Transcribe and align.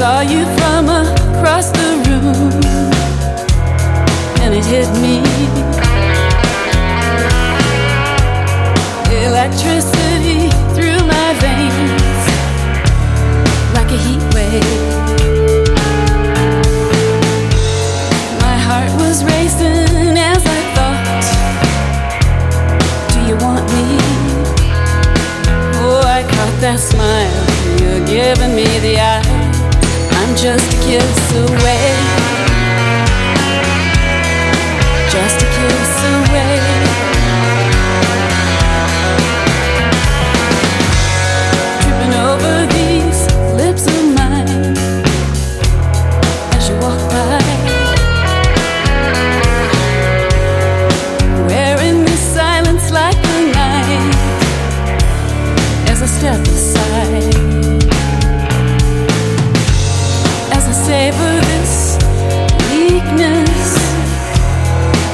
from 0.00 0.88
across 0.88 1.70
the 1.72 2.02
room, 2.08 2.52
and 4.40 4.54
it 4.54 4.64
hit 4.64 4.88
me. 4.96 5.20
Electricity 9.26 10.48
through 10.74 11.04
my 11.06 11.34
veins, 11.44 12.24
like 13.74 13.90
a 13.92 13.98
heat 14.06 14.22
wave. 14.32 14.64
My 18.40 18.56
heart 18.56 18.90
was 19.02 19.22
racing 19.22 20.16
as 20.16 20.42
I 20.46 20.60
thought, 20.74 21.04
Do 23.12 23.20
you 23.28 23.36
want 23.36 23.66
me? 23.74 23.98
Oh, 25.82 26.00
I 26.06 26.22
caught 26.22 26.56
that 26.62 26.80
smile. 26.80 27.36
You're 27.80 28.06
giving 28.06 28.54
me 28.56 28.64
the 28.78 28.98
eye. 28.98 29.49
I'm 30.30 30.36
just 30.36 30.74
a 30.74 30.80
kiss 30.82 31.32
away. 31.34 32.39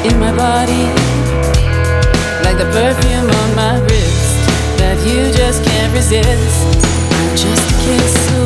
In 0.07 0.21
my 0.21 0.31
body, 0.37 0.85
like 2.45 2.59
the 2.59 2.69
perfume 2.71 3.29
on 3.43 3.49
my 3.57 3.81
wrist 3.87 4.39
that 4.79 4.99
you 5.03 5.33
just 5.33 5.65
can't 5.65 5.93
resist. 5.93 6.79
I'm 7.11 7.31
just 7.35 7.67
a 7.71 7.77
kiss 7.83 8.15
away, 8.31 8.46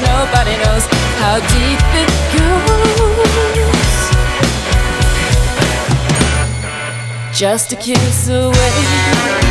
Nobody 0.00 0.04
knows, 0.04 0.12
nobody 0.12 0.56
knows 0.62 0.86
how 1.20 1.36
deep 1.52 1.80
it 2.02 2.10
goes. 2.36 2.56
Just 7.38 7.72
a 7.72 7.76
kiss 7.76 8.28
away. 8.28 9.45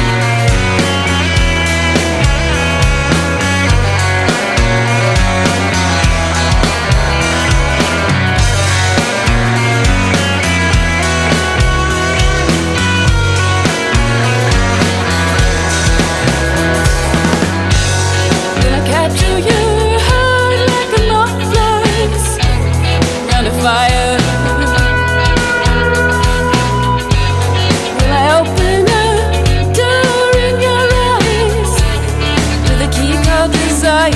My 33.95 34.11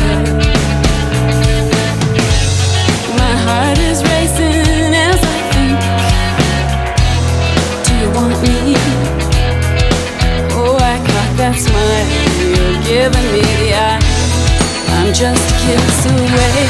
heart 3.45 3.79
is 3.79 4.03
racing 4.03 4.93
as 4.93 5.21
I 5.23 5.39
think. 5.53 5.79
Do 7.85 7.91
you 8.01 8.09
want 8.11 8.35
me? 8.43 8.75
Oh, 10.51 10.75
I 10.75 10.99
caught 11.07 11.33
that 11.39 11.55
smile. 11.55 12.07
You're 12.51 12.79
giving 12.91 13.27
me. 13.31 13.47
I'm 14.99 15.13
just 15.13 15.47
a 15.47 15.55
kiss 15.63 16.05
away. 16.11 16.67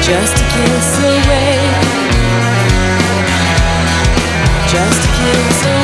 Just 0.00 0.36
a 0.38 0.44
kiss 0.54 0.90
away. 1.10 1.58
Just 4.70 5.00
a 5.02 5.10
kiss 5.18 5.58
away. 5.66 5.77